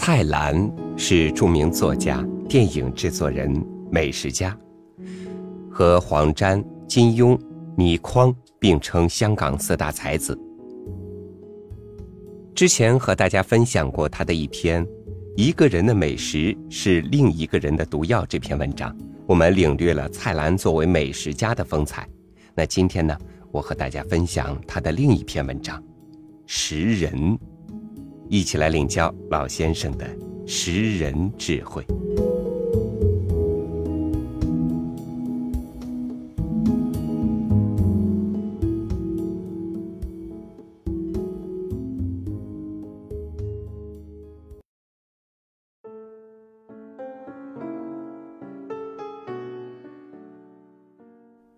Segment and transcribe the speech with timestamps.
[0.00, 3.52] 蔡澜是著名作家、电影制作人、
[3.90, 4.56] 美食家，
[5.68, 7.36] 和黄沾、金庸、
[7.76, 10.38] 倪匡并称香港四大才子。
[12.54, 14.86] 之前和大家分享过他的一篇
[15.36, 22.08] 《一个人的美食是另一个人的毒药》这篇文章，我们领略了蔡澜作为美食家的风采。
[22.54, 23.18] 那今天呢，
[23.50, 25.76] 我和大家分享他的另一篇文章
[26.46, 27.12] 《食人》。
[28.28, 30.06] 一起来领教老先生的
[30.46, 31.84] 识人智慧。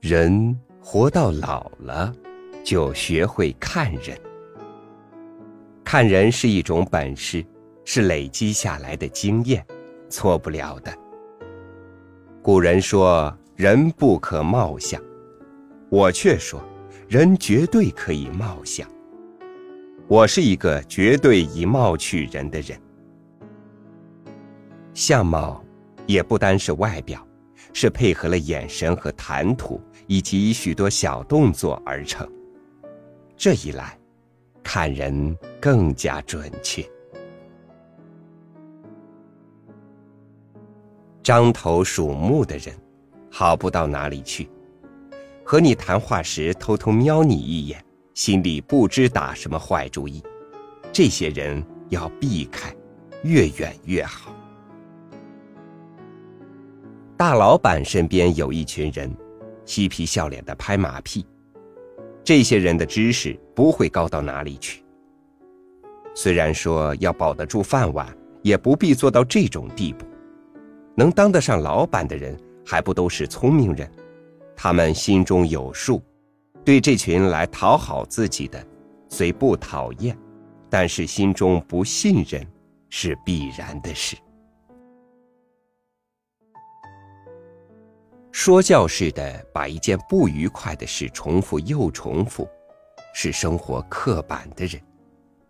[0.01, 2.12] 人活到老了，
[2.65, 4.29] 就学会看人。
[5.93, 7.45] 看人是一种本事，
[7.85, 9.66] 是累积下来的经验，
[10.09, 10.99] 错不了的。
[12.41, 15.02] 古人说“人不可貌相”，
[15.91, 16.63] 我却说
[17.11, 18.88] “人绝对可以貌相”。
[20.07, 22.80] 我是一个绝对以貌取人的人。
[24.95, 25.61] 相貌
[26.07, 27.27] 也不单是外表，
[27.73, 32.24] 是配合了眼神和谈吐，以及许多小动作而成。
[33.37, 33.99] 这一来。
[34.73, 36.88] 看人更加准确。
[41.24, 42.73] 张头鼠目的人，
[43.32, 44.49] 好不到哪里去。
[45.43, 50.23] 和你谈话时偷偷瞄你一眼，心里不知打什么坏主意。
[50.93, 52.73] 这些人要避开，
[53.24, 54.32] 越远越好。
[57.16, 59.12] 大老板身边有一群人，
[59.65, 61.27] 嬉皮笑脸的拍马屁。
[62.23, 64.84] 这些人的知识不会高到哪里去。
[66.15, 68.06] 虽然说要保得住饭碗，
[68.43, 70.05] 也不必做到这种地步。
[70.97, 72.37] 能当得上老板的人，
[72.67, 73.91] 还不都是聪明人？
[74.55, 76.03] 他们心中有数，
[76.65, 78.62] 对这群来讨好自己的，
[79.09, 80.17] 虽不讨厌，
[80.69, 82.47] 但是心中不信任，
[82.91, 84.17] 是必然的事。
[88.43, 92.49] 说教似的把一件不愉快的事重复又重复，
[93.12, 94.81] 是生活刻板的人，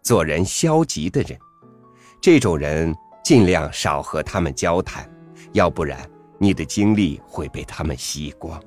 [0.03, 1.39] 做人消极的人。
[2.21, 2.93] 这种人
[3.23, 5.09] 尽量少和他们交谈，
[5.53, 6.05] 要不然
[6.37, 8.61] 你的精力会被他们吸光。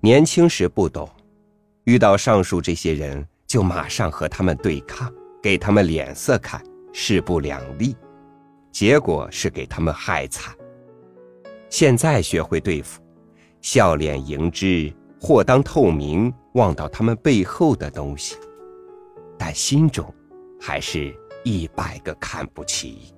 [0.00, 1.08] 年轻时不懂，
[1.84, 5.08] 遇到上述这些人，就马上和他们对抗，
[5.40, 6.60] 给他们脸色看，
[6.92, 7.94] 势不两立，
[8.72, 10.52] 结果是给他们害惨。
[11.70, 13.00] 现在学会对付，
[13.62, 18.36] 笑脸迎之，或当透明，望到他们背后的东西，
[19.38, 20.12] 但心中
[20.60, 23.14] 还是一百个看不起。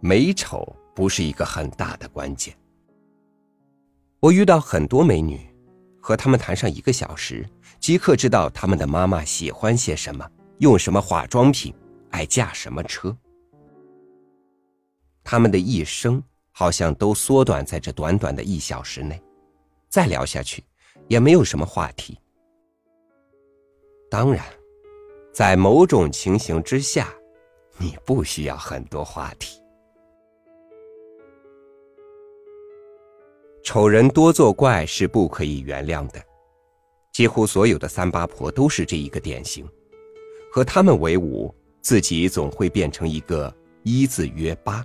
[0.00, 2.54] 美丑不是一个很大的关键。
[4.20, 5.40] 我遇到很多美女，
[6.00, 7.48] 和她们谈上一个小时，
[7.80, 10.28] 即刻知道她们的妈妈喜欢些什么，
[10.58, 11.74] 用什么化妆品，
[12.10, 13.16] 爱驾什么车。
[15.24, 19.20] 他们的一生好像都缩短在这短短的一小时内，
[19.88, 20.64] 再聊下去
[21.08, 22.18] 也没有什么话题。
[24.10, 24.44] 当然，
[25.32, 27.12] 在某种情形之下，
[27.78, 29.58] 你不需要很多话题。
[33.64, 36.20] 丑人多作怪是不可以原谅的，
[37.12, 39.66] 几乎所有的三八婆都是这一个典型。
[40.50, 44.84] 和他们为伍，自己总会变成一个一字约八。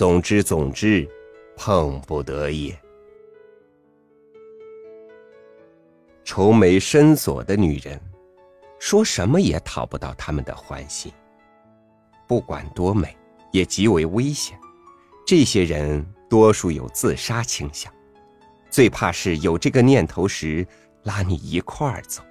[0.00, 1.06] 总之，总之，
[1.54, 2.74] 碰不得也。
[6.24, 8.00] 愁眉深锁的女人，
[8.78, 11.12] 说什么也讨不到他们的欢心。
[12.26, 13.14] 不管多美，
[13.52, 14.58] 也极为危险。
[15.26, 17.92] 这些人多数有自杀倾向，
[18.70, 20.66] 最怕是有这个念头时
[21.02, 22.22] 拉你一块儿走。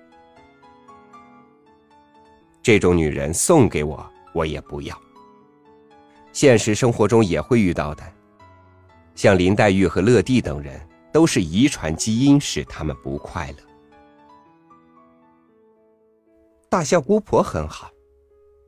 [2.63, 4.99] 这种女人送给我，我也不要。
[6.39, 8.13] 现实生活中也会遇到的，
[9.13, 10.79] 像林黛玉和乐蒂等人，
[11.11, 13.57] 都是遗传基因使他们不快乐。
[16.69, 17.91] 大笑姑婆很好，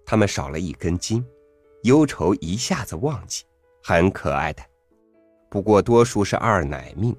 [0.06, 1.25] 他们少了一根筋，
[1.83, 3.45] 忧愁一下子忘记，
[3.81, 4.62] 很可爱的。
[5.50, 7.15] 不过多数是二奶命，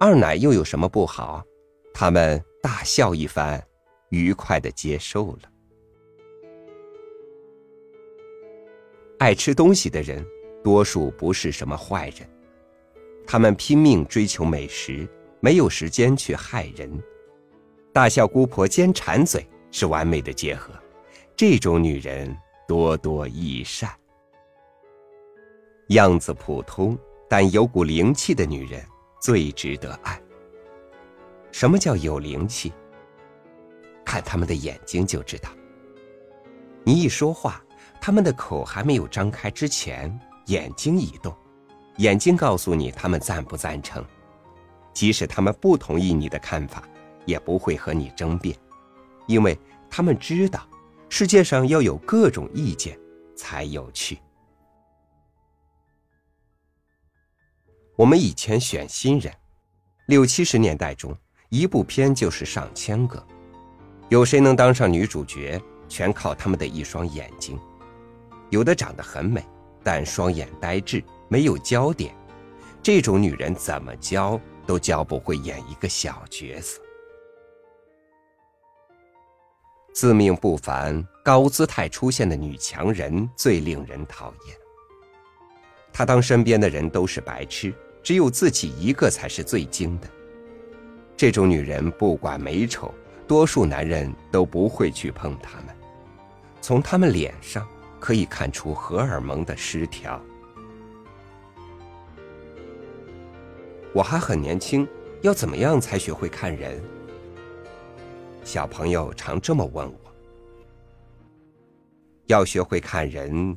[0.00, 1.44] 二奶又有什么不好？
[1.92, 3.62] 他们大笑一番，
[4.08, 5.51] 愉快的接受了。
[9.22, 10.26] 爱吃东西的人，
[10.64, 12.28] 多数不是什么坏人，
[13.24, 15.08] 他们拼命追求美食，
[15.38, 16.90] 没有时间去害人。
[17.92, 20.74] 大笑姑婆尖馋嘴，是完美的结合。
[21.36, 22.36] 这种女人
[22.66, 23.88] 多多益善。
[25.90, 26.98] 样子普通
[27.30, 28.84] 但有股灵气的女人
[29.20, 30.20] 最值得爱。
[31.52, 32.72] 什么叫有灵气？
[34.04, 35.48] 看他们的眼睛就知道。
[36.82, 37.64] 你一说话，
[38.04, 40.12] 他们的口还没有张开之前，
[40.46, 41.32] 眼睛一动，
[41.98, 44.04] 眼睛告诉你他们赞不赞成。
[44.92, 46.82] 即使他们不同意你的看法，
[47.26, 48.58] 也不会和你争辩，
[49.28, 49.56] 因为
[49.88, 50.68] 他们知道，
[51.08, 52.98] 世界上要有各种意见
[53.36, 54.18] 才有趣。
[57.94, 59.32] 我们以前选新人，
[60.06, 61.16] 六七十年代中，
[61.50, 63.24] 一部片就是上千个，
[64.08, 65.62] 有谁能当上女主角？
[65.88, 67.58] 全靠他们的一双眼睛，
[68.52, 69.42] 有的长得很美，
[69.82, 72.14] 但双眼呆滞，没有焦点。
[72.82, 76.78] 这种女人怎么教都教不会演一个小角色。
[79.94, 84.56] 自命不凡、高姿态出现的女强人最令人讨厌。
[85.90, 87.72] 她当身边的人都是白痴，
[88.02, 90.06] 只有自己一个才是最精的。
[91.16, 92.92] 这种女人不管美丑，
[93.26, 95.74] 多数男人都不会去碰她们。
[96.60, 97.66] 从他们脸上
[98.02, 100.20] 可以看出荷尔蒙的失调。
[103.94, 104.88] 我还很年轻，
[105.20, 106.82] 要怎么样才学会看人？
[108.42, 110.12] 小朋友常这么问我。
[112.26, 113.56] 要学会看人，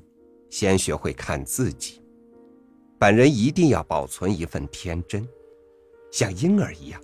[0.51, 2.03] 先学会看自己。
[2.99, 5.27] 本人一定要保存一份天真，
[6.11, 7.01] 像婴儿一样，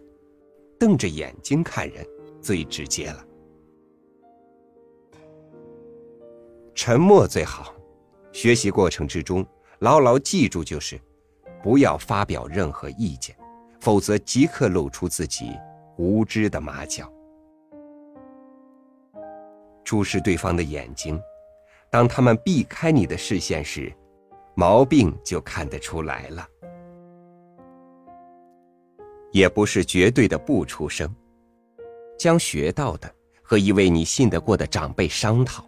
[0.79, 2.05] 瞪着眼睛看人，
[2.39, 3.25] 最直接了。
[6.73, 7.73] 沉默最好。
[8.31, 9.45] 学习过程之中，
[9.79, 11.00] 牢牢记住就是，
[11.62, 13.35] 不要发表任何意见，
[13.79, 15.51] 否则即刻露出自己
[15.97, 17.12] 无知的马脚。
[19.83, 21.21] 注视对方的眼睛，
[21.89, 23.91] 当他们避开你的视线时，
[24.56, 26.47] 毛病就看得出来了。
[29.31, 31.13] 也不是绝对的不出声，
[32.17, 35.65] 将学到的和一位你信得过的长辈商讨。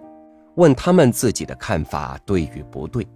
[0.56, 3.08] 问他们自己的看法对与不对。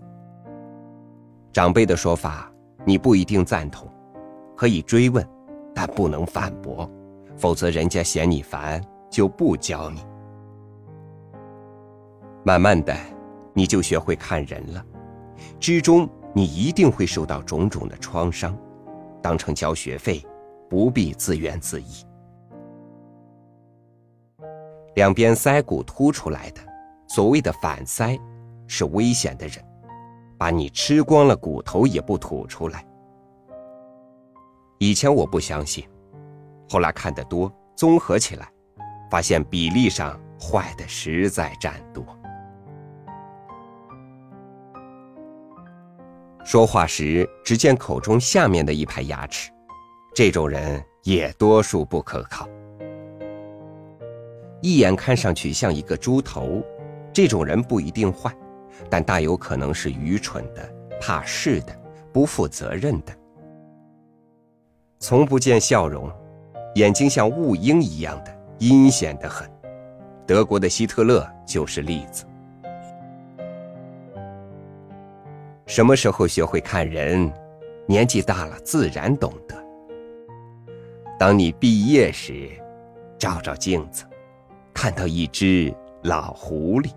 [1.54, 2.52] 长辈的说法
[2.86, 3.88] 你不一定赞同，
[4.56, 5.28] 可以追问，
[5.74, 6.90] 但不能反驳，
[7.36, 10.04] 否则人家嫌你烦就不教你。
[12.44, 12.96] 慢慢的，
[13.54, 14.86] 你就学会看人了，
[15.60, 18.58] 之中你一定会受到种种的创伤，
[19.22, 20.26] 当成交学费，
[20.70, 21.86] 不必自怨自艾。
[24.96, 26.62] 两边腮骨凸出来的。
[27.08, 28.20] 所谓的反腮，
[28.68, 29.64] 是危险的人，
[30.38, 32.86] 把你吃光了骨头也不吐出来。
[34.78, 35.88] 以前我不相信，
[36.70, 38.48] 后来看得多，综合起来，
[39.10, 42.06] 发现比例上坏的实在占多。
[46.44, 49.50] 说话时只见口中下面的一排牙齿，
[50.14, 52.48] 这种人也多数不可靠。
[54.62, 56.62] 一眼看上去像一个猪头。
[57.18, 58.32] 这种人不一定坏，
[58.92, 60.72] 但大有可能是愚蠢的、
[61.02, 61.76] 怕事的、
[62.14, 63.18] 不负责任的。
[65.00, 66.12] 从不见笑容，
[66.76, 69.50] 眼睛像雾鹰一样的阴险的很。
[70.28, 72.24] 德国的希特勒就是例子。
[75.66, 77.34] 什么时候学会看人？
[77.88, 79.56] 年纪大了自然懂得。
[81.18, 82.48] 当你毕业时，
[83.18, 84.06] 照照镜子，
[84.72, 86.92] 看到一只老狐狸。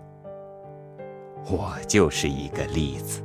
[1.51, 3.21] 我就是一个例子。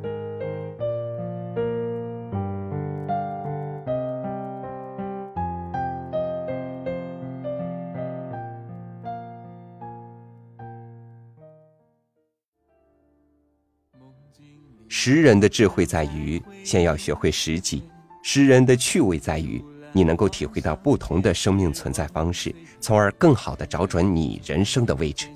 [14.88, 17.80] 识人的智慧在于，先要学会识己；
[18.24, 25.28] 识人的趣味在于，你能够体会到不同的生命存在方式，从而更好的找准你人生的位置。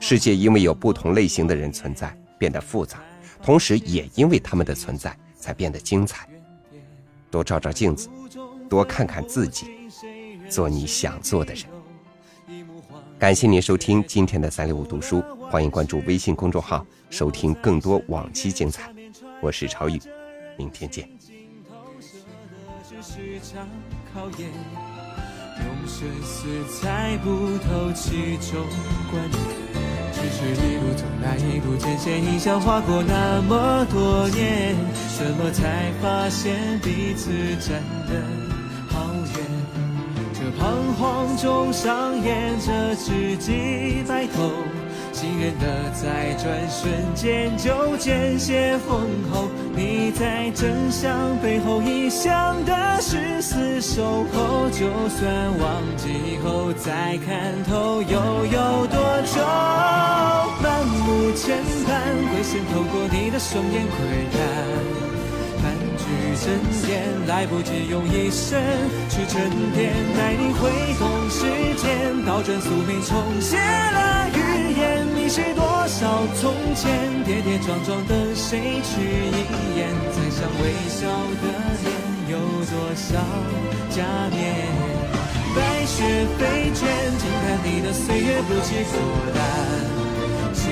[0.00, 3.00] 世界因为有不同类型的人存在，变得复杂，
[3.42, 6.28] 同时也因为他们的存在才变得精彩。
[7.30, 8.08] 多照照镜子，
[8.68, 9.88] 多看看自己，
[10.48, 11.64] 做你想做的人。
[13.18, 18.92] 感谢您收听今天的三六五读书，欢迎关注微信公众号，收听更多往期精彩。
[19.40, 20.00] 我是超宇，
[20.58, 21.08] 明天见。
[25.58, 28.66] 用生死猜不透其中
[29.10, 29.61] 关。
[30.22, 34.76] 只是一路走来，一路艰险，一笑划过那么多年，
[35.08, 38.22] 什么才发现彼此站的
[38.88, 39.44] 好远？
[40.32, 44.50] 这彷徨中上演着知己白头。
[45.22, 54.02] 心远的在转瞬间就见血封喉，你在真相背后一向的誓死守
[54.34, 59.40] 候，就算忘记以后再看透，又有多久？
[60.60, 61.94] 满目牵绊，
[62.34, 65.21] 回身透过你的双眼窥探
[66.12, 66.32] 看。
[66.42, 68.60] 真言来不及用一生
[69.08, 75.06] 去沉淀，带你挥动时间，倒转宿命，重写了语言。
[75.14, 79.88] 你是多少从前，跌跌撞撞的谁去应验？
[80.10, 81.06] 再想微笑
[81.40, 81.46] 的
[81.84, 81.86] 脸，
[82.28, 83.22] 有多少
[83.90, 84.02] 假
[84.32, 84.66] 面？
[85.54, 86.02] 白雪
[86.38, 86.88] 飞卷，
[87.18, 88.98] 静看你的岁月不起波
[89.36, 90.01] 澜。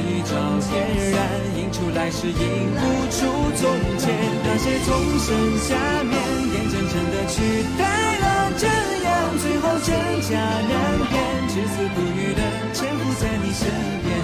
[0.01, 0.35] 一朝
[0.69, 0.73] 天
[1.13, 1.19] 然，
[1.57, 2.35] 映出来时映
[2.75, 2.81] 不
[3.11, 3.19] 出
[3.57, 3.63] 从
[3.99, 4.09] 前。
[4.43, 4.89] 那些从
[5.19, 5.29] 生
[5.59, 6.13] 下面，
[6.53, 7.85] 眼睁睁的取代
[8.19, 9.11] 了真言。
[9.41, 9.89] 最后真
[10.23, 10.73] 假难
[11.11, 11.15] 辨，
[11.49, 12.43] 至死不渝的
[12.73, 13.69] 潜伏在你身
[14.05, 14.20] 边。